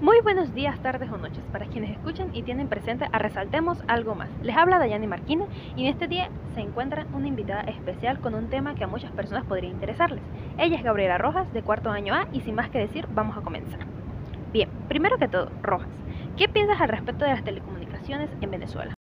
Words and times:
Muy 0.00 0.20
buenos 0.20 0.54
días, 0.54 0.78
tardes 0.80 1.10
o 1.10 1.18
noches 1.18 1.42
para 1.50 1.66
quienes 1.66 1.90
escuchan 1.90 2.28
y 2.32 2.44
tienen 2.44 2.68
presente 2.68 3.06
a 3.10 3.18
Resaltemos 3.18 3.82
Algo 3.88 4.14
Más. 4.14 4.28
Les 4.44 4.56
habla 4.56 4.78
Dayani 4.78 5.08
Marquina 5.08 5.46
y 5.74 5.82
en 5.82 5.88
este 5.88 6.06
día 6.06 6.30
se 6.54 6.60
encuentra 6.60 7.04
una 7.12 7.26
invitada 7.26 7.62
especial 7.62 8.20
con 8.20 8.36
un 8.36 8.48
tema 8.48 8.76
que 8.76 8.84
a 8.84 8.86
muchas 8.86 9.10
personas 9.10 9.44
podría 9.46 9.70
interesarles. 9.70 10.22
Ella 10.56 10.76
es 10.76 10.84
Gabriela 10.84 11.18
Rojas, 11.18 11.52
de 11.52 11.62
cuarto 11.62 11.90
año 11.90 12.14
A, 12.14 12.28
y 12.32 12.42
sin 12.42 12.54
más 12.54 12.70
que 12.70 12.78
decir, 12.78 13.08
vamos 13.12 13.36
a 13.36 13.40
comenzar. 13.40 13.80
Bien, 14.52 14.68
primero 14.86 15.18
que 15.18 15.26
todo, 15.26 15.50
Rojas, 15.64 15.88
¿qué 16.36 16.46
piensas 16.46 16.80
al 16.80 16.90
respecto 16.90 17.24
de 17.24 17.32
las 17.32 17.42
telecomunicaciones 17.42 18.30
en 18.40 18.52
Venezuela? 18.52 18.94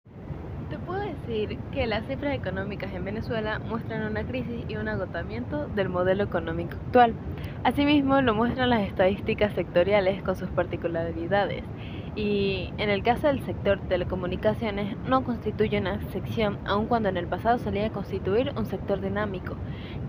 Te 0.71 0.79
puedo 0.79 0.99
decir 0.99 1.59
que 1.71 1.85
las 1.85 2.05
cifras 2.07 2.33
económicas 2.33 2.91
en 2.93 3.05
Venezuela 3.05 3.59
muestran 3.59 4.01
una 4.01 4.23
crisis 4.23 4.65
y 4.67 4.75
un 4.75 4.89
agotamiento 4.89 5.67
del 5.67 5.89
modelo 5.89 6.23
económico 6.23 6.73
actual. 6.87 7.13
Asimismo, 7.63 8.21
lo 8.21 8.33
muestran 8.33 8.69
las 8.69 8.81
estadísticas 8.81 9.53
sectoriales 9.53 10.21
con 10.23 10.35
sus 10.35 10.49
particularidades. 10.49 11.63
Y 12.15 12.73
en 12.77 12.89
el 12.89 13.03
caso 13.03 13.27
del 13.27 13.43
sector 13.45 13.79
telecomunicaciones 13.89 14.95
no 15.07 15.23
constituye 15.23 15.79
una 15.79 16.01
sección, 16.09 16.57
aun 16.65 16.87
cuando 16.87 17.09
en 17.09 17.17
el 17.17 17.27
pasado 17.27 17.59
solía 17.59 17.91
constituir 17.91 18.53
un 18.55 18.65
sector 18.65 19.01
dinámico, 19.01 19.55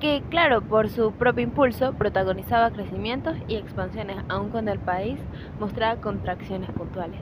que 0.00 0.22
claro, 0.30 0.62
por 0.62 0.88
su 0.88 1.12
propio 1.12 1.44
impulso 1.44 1.92
protagonizaba 1.94 2.70
crecimientos 2.70 3.36
y 3.46 3.56
expansiones, 3.56 4.16
aun 4.28 4.50
cuando 4.50 4.72
el 4.72 4.78
país 4.78 5.18
mostraba 5.58 6.00
contracciones 6.00 6.70
puntuales. 6.70 7.20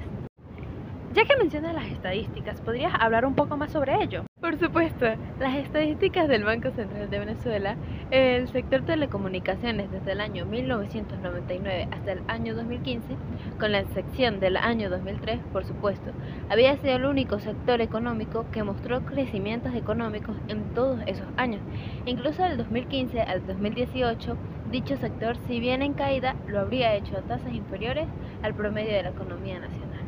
Ya 1.14 1.24
que 1.24 1.36
mencionas 1.36 1.74
las 1.74 1.86
estadísticas, 1.86 2.60
¿podrías 2.60 2.92
hablar 3.00 3.24
un 3.24 3.34
poco 3.34 3.56
más 3.56 3.72
sobre 3.72 4.02
ello? 4.02 4.25
Por 4.46 4.58
supuesto, 4.58 5.06
las 5.40 5.56
estadísticas 5.56 6.28
del 6.28 6.44
Banco 6.44 6.70
Central 6.70 7.10
de 7.10 7.18
Venezuela, 7.18 7.74
el 8.10 8.46
sector 8.48 8.82
telecomunicaciones 8.82 9.90
desde 9.90 10.12
el 10.12 10.20
año 10.20 10.46
1999 10.46 11.88
hasta 11.90 12.12
el 12.12 12.22
año 12.28 12.54
2015, 12.54 13.16
con 13.58 13.72
la 13.72 13.80
excepción 13.80 14.38
del 14.38 14.56
año 14.58 14.88
2003, 14.88 15.40
por 15.52 15.64
supuesto, 15.64 16.12
había 16.48 16.76
sido 16.76 16.94
el 16.96 17.06
único 17.06 17.40
sector 17.40 17.80
económico 17.80 18.44
que 18.52 18.62
mostró 18.62 19.04
crecimientos 19.06 19.74
económicos 19.74 20.36
en 20.48 20.62
todos 20.74 21.00
esos 21.06 21.26
años. 21.36 21.62
Incluso 22.04 22.44
del 22.44 22.56
2015 22.56 23.22
al 23.22 23.44
2018, 23.46 24.36
dicho 24.70 24.96
sector, 24.98 25.36
si 25.48 25.58
bien 25.60 25.82
en 25.82 25.94
caída, 25.94 26.36
lo 26.46 26.60
habría 26.60 26.94
hecho 26.94 27.16
a 27.16 27.22
tasas 27.22 27.52
inferiores 27.52 28.06
al 28.42 28.54
promedio 28.54 28.92
de 28.92 29.02
la 29.02 29.10
economía 29.10 29.58
nacional. 29.58 30.05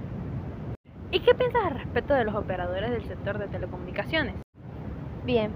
¿Y 1.11 1.21
qué 1.21 1.35
piensas 1.35 1.65
al 1.65 1.75
respecto 1.75 2.13
de 2.13 2.25
los 2.25 2.35
operadores 2.35 2.91
del 2.91 3.05
sector 3.05 3.39
de 3.39 3.49
telecomunicaciones? 3.49 4.35
Bien, 5.25 5.51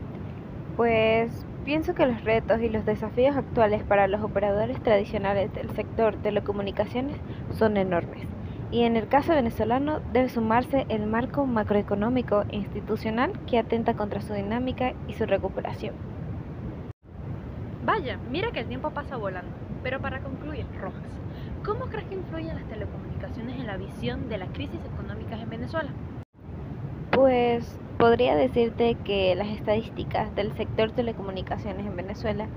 pues 0.77 1.47
pienso 1.65 1.95
que 1.95 2.07
los 2.07 2.25
retos 2.25 2.61
y 2.63 2.71
los 2.71 2.87
desafíos 2.87 3.37
actuales 3.37 3.83
para 3.83 4.09
los 4.09 4.23
operadores 4.23 4.83
tradicionales 4.83 5.53
del 5.53 5.71
sector 5.71 6.17
telecomunicaciones 6.17 7.17
son 7.51 7.77
enormes. 7.77 8.27
Y 8.71 8.85
en 8.85 8.97
el 8.97 9.09
caso 9.09 9.35
venezolano 9.35 10.01
debe 10.15 10.31
sumarse 10.31 10.87
el 10.89 11.07
marco 11.07 11.45
macroeconómico 11.45 12.45
e 12.49 12.57
institucional 12.57 13.33
que 13.47 13.59
atenta 13.59 13.93
contra 13.93 14.23
su 14.23 14.33
dinámica 14.33 14.95
y 15.07 15.13
su 15.13 15.27
recuperación. 15.27 15.95
Vaya, 17.85 18.19
mira 18.31 18.51
que 18.53 18.61
el 18.61 18.69
tiempo 18.69 18.91
pasa 18.91 19.19
volando. 19.19 19.51
Pero 19.83 20.01
para 20.01 20.21
concluir, 20.21 20.65
Rojas, 20.81 21.03
¿cómo 21.65 21.87
crees 21.87 22.07
que 22.07 22.15
influyen 22.15 22.55
las 22.55 22.65
telecomunicaciones 22.65 23.59
en 23.59 23.67
la 23.67 23.77
visión 23.77 24.29
de 24.29 24.39
las 24.39 24.49
crisis 24.51 24.81
económicas 24.85 25.13
en 25.21 25.22
Venezuela? 25.63 25.91
Pues 27.13 27.79
podría 27.97 28.35
decirte 28.35 28.97
que 29.05 29.33
las 29.37 29.47
estadísticas 29.47 30.35
del 30.35 30.53
sector 30.57 30.91
telecomunicaciones 30.91 31.87
en 31.87 31.95
Venezuela 31.95 32.49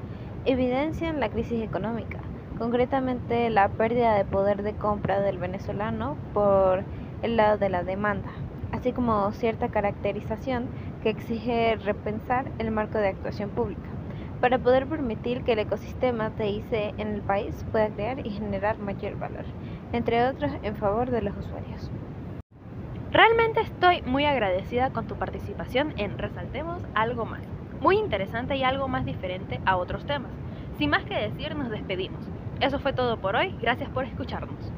evidencian 0.45 1.19
la 1.19 1.29
crisis 1.29 1.61
económica, 1.61 2.17
concretamente 2.57 3.51
la 3.51 3.69
pérdida 3.69 4.15
de 4.15 4.25
poder 4.25 4.63
de 4.63 4.73
compra 4.73 5.19
del 5.19 5.37
venezolano 5.37 6.17
por 6.33 6.83
el 7.21 7.37
lado 7.37 7.59
de 7.59 7.69
la 7.69 7.83
demanda, 7.83 8.31
así 8.71 8.91
como 8.91 9.31
cierta 9.33 9.69
caracterización 9.69 10.67
que 11.03 11.11
exige 11.11 11.75
repensar 11.75 12.51
el 12.57 12.71
marco 12.71 12.97
de 12.97 13.09
actuación 13.09 13.51
pública 13.51 13.89
para 14.41 14.57
poder 14.57 14.87
permitir 14.87 15.43
que 15.43 15.53
el 15.53 15.59
ecosistema 15.59 16.31
TIC 16.31 16.71
en 16.97 17.13
el 17.13 17.21
país 17.21 17.55
pueda 17.71 17.89
crear 17.89 18.25
y 18.25 18.31
generar 18.31 18.79
mayor 18.79 19.15
valor, 19.19 19.45
entre 19.93 20.27
otros 20.27 20.51
en 20.63 20.75
favor 20.75 21.11
de 21.11 21.21
los 21.21 21.37
usuarios. 21.37 21.91
Realmente 23.15 23.61
estoy 23.61 24.01
muy 24.03 24.25
agradecida 24.25 24.89
con 24.89 25.07
tu 25.07 25.17
participación 25.17 25.93
en 25.95 26.17
Resaltemos 26.17 26.81
algo 26.93 27.25
más, 27.25 27.47
muy 27.79 27.95
interesante 27.97 28.57
y 28.57 28.63
algo 28.63 28.89
más 28.89 29.05
diferente 29.05 29.61
a 29.63 29.77
otros 29.77 30.05
temas. 30.05 30.35
Sin 30.73 30.89
más 30.89 31.05
que 31.05 31.15
decir, 31.17 31.55
nos 31.55 31.69
despedimos. 31.69 32.33
Eso 32.59 32.77
fue 32.77 32.91
todo 32.91 33.21
por 33.21 33.37
hoy, 33.37 33.55
gracias 33.61 33.89
por 33.89 34.03
escucharnos. 34.03 34.73